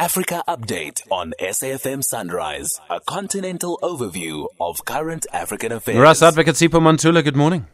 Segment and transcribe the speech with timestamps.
[0.00, 5.98] Africa Update on SAFM Sunrise, a continental overview of current African affairs.
[5.98, 7.66] Ras Advocate Sipho Mantula, good morning.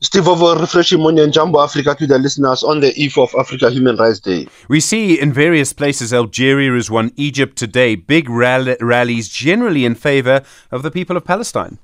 [0.00, 3.68] Steve over refreshing morning and Jumbo Africa to the listeners on the eve of Africa
[3.68, 4.46] Human Rights Day.
[4.68, 9.96] We see in various places Algeria is one, Egypt today, big rall- rallies generally in
[9.96, 11.78] favor of the people of Palestine.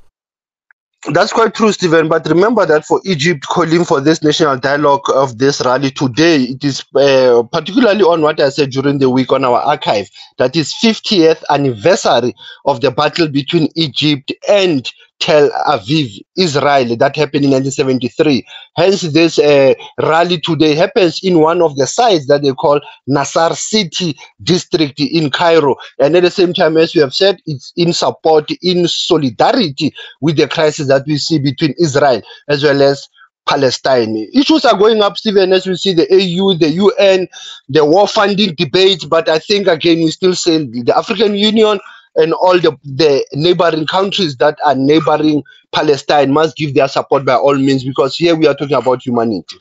[1.09, 2.09] That's quite true, Stephen.
[2.09, 6.63] But remember that for Egypt calling for this national dialogue of this rally today, it
[6.63, 10.11] is uh, particularly on what I said during the week on our archive.
[10.37, 12.35] That is 50th anniversary
[12.67, 18.45] of the battle between Egypt and Tel Aviv, Israel, that happened in 1973.
[18.77, 23.55] Hence, this uh, rally today happens in one of the sites that they call Nasser
[23.55, 25.77] City District in Cairo.
[25.99, 30.37] And at the same time, as we have said, it's in support, in solidarity with
[30.37, 33.07] the crisis that we see between Israel as well as
[33.47, 34.29] Palestine.
[34.33, 37.29] Issues are going up, Stephen, as we see the AU, the UN,
[37.69, 39.07] the war funding debate.
[39.09, 41.81] But I think, again, we still say the African Union
[42.21, 47.35] and all the, the neighboring countries that are neighboring Palestine must give their support by
[47.35, 49.57] all means because here we are talking about humanity.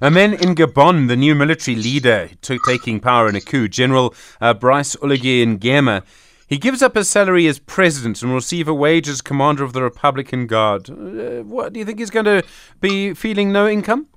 [0.00, 4.14] And then in Gabon, the new military leader t- taking power in a coup, General
[4.40, 6.02] uh, Brice Oligui Nguema,
[6.46, 9.72] he gives up his salary as president and will receive a wage as commander of
[9.72, 10.90] the Republican Guard.
[10.90, 12.42] Uh, what do you think he's going to
[12.80, 14.08] be feeling no income?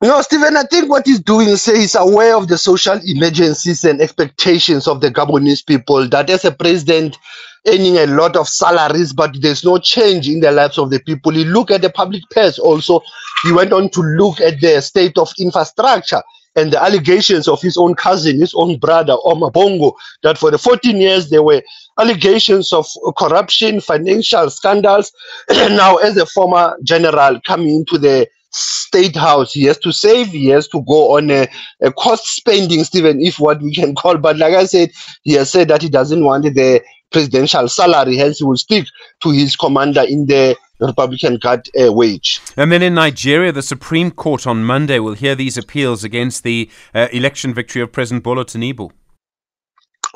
[0.00, 4.00] No, Stephen, I think what he's doing is he's aware of the social emergencies and
[4.00, 7.18] expectations of the Gabonese people that as a president
[7.66, 11.32] earning a lot of salaries, but there's no change in the lives of the people.
[11.32, 13.00] He look at the public purse also.
[13.42, 16.22] He went on to look at the state of infrastructure
[16.54, 20.58] and the allegations of his own cousin, his own brother, Omar Bongo, that for the
[20.58, 21.62] 14 years there were
[21.98, 25.12] allegations of corruption, financial scandals.
[25.50, 29.52] now, as a former general coming into the state house.
[29.52, 30.28] He has to save.
[30.28, 31.48] He has to go on a,
[31.80, 34.18] a, cost spending, Stephen, if what we can call.
[34.18, 34.90] But like I said,
[35.22, 38.16] he has said that he doesn't want the presidential salary.
[38.16, 38.86] Hence, he will stick
[39.20, 42.40] to his commander in the Republican Guard uh, wage.
[42.56, 46.70] And then in Nigeria, the Supreme Court on Monday will hear these appeals against the
[46.94, 48.90] uh, election victory of President Bola Tinubu.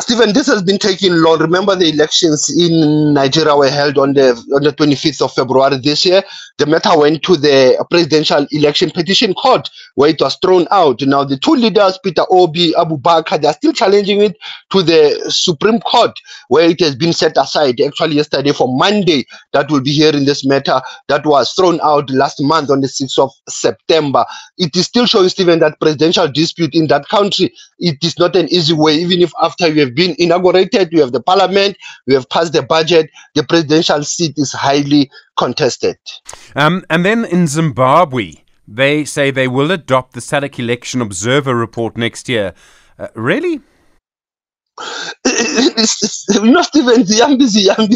[0.01, 1.39] Stephen, this has been taking long.
[1.39, 6.05] Remember, the elections in Nigeria were held on the on the 25th of February this
[6.07, 6.23] year.
[6.59, 11.03] The matter went to the Presidential Election Petition Court, where it was thrown out.
[11.03, 14.37] Now, the two leaders, Peter Obi, Abubakar, they are still challenging it
[14.71, 16.13] to the Supreme Court,
[16.49, 17.81] where it has been set aside.
[17.81, 22.41] Actually, yesterday for Monday, that will be hearing this matter that was thrown out last
[22.43, 24.25] month on the 6th of September.
[24.57, 27.53] It is still showing, Stephen, that presidential dispute in that country.
[27.79, 31.13] It is not an easy way, even if after you have been inaugurated, we have
[31.13, 31.77] the parliament,
[32.07, 35.97] we have passed the budget, the presidential seat is highly contested.
[36.57, 38.35] Um, and then in Zimbabwe,
[38.67, 42.55] they say they will adopt the SADC election observer report next year.
[42.99, 43.61] Uh, really?
[45.27, 47.47] you know, Stephen Ziyambi,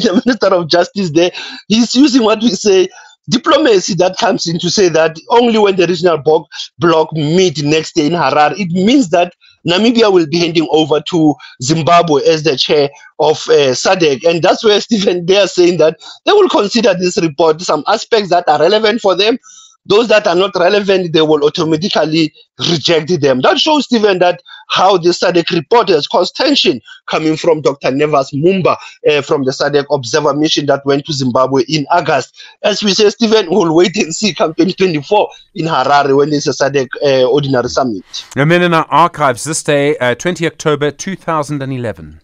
[0.02, 1.30] the Minister of Justice there,
[1.68, 2.88] he's using what we say
[3.28, 6.46] diplomacy that comes in to say that only when the regional bloc,
[6.78, 9.32] bloc meet next day in Harare, it means that
[9.66, 12.88] Namibia will be handing over to Zimbabwe as the chair
[13.18, 14.24] of uh, SADC.
[14.24, 18.48] And that's where Stephen, are saying that they will consider this report, some aspects that
[18.48, 19.38] are relevant for them,
[19.86, 22.32] those that are not relevant, they will automatically
[22.70, 23.40] reject them.
[23.40, 27.90] That shows, Stephen, that how the SADC report has caused tension coming from Dr.
[27.90, 28.76] Nevers Mumba
[29.08, 32.42] uh, from the SADC Observer Mission that went to Zimbabwe in August.
[32.62, 36.50] As we say, Stephen, we'll wait and see come 2024 in Harare when there's a
[36.50, 38.04] SADC uh, Ordinary Summit.
[38.36, 42.20] And then in our archives this day, uh, 20 October 2011.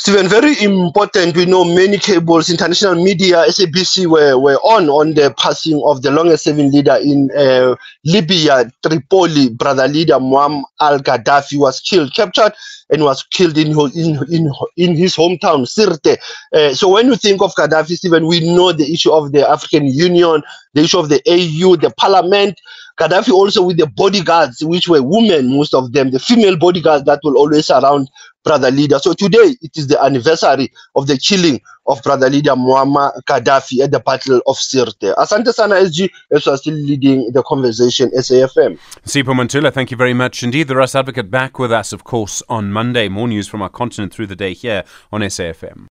[0.00, 1.36] Stephen, very important.
[1.36, 6.10] We know many cables, international media, SABC were, were on on the passing of the
[6.10, 12.54] longest serving leader in uh, Libya, Tripoli, brother leader Muammar al Gaddafi was killed, captured,
[12.88, 16.16] and was killed in in in, in his hometown, Sirte.
[16.54, 19.84] Uh, so when you think of Gaddafi, Stephen, we know the issue of the African
[19.84, 22.58] Union, the issue of the AU, the parliament.
[22.98, 27.20] Gaddafi also with the bodyguards, which were women, most of them, the female bodyguards that
[27.22, 28.10] will always surround
[28.44, 28.98] brother leader.
[28.98, 33.90] So today it is the anniversary of the killing of brother leader Muammar Gaddafi at
[33.90, 35.14] the Battle of Sirte.
[35.16, 38.78] Asante Sana SG is still leading the conversation, SAFM.
[39.04, 40.68] Sipho Mantula, thank you very much indeed.
[40.68, 43.08] The Ras Advocate back with us, of course, on Monday.
[43.08, 45.88] More news from our continent through the day here on SAFM.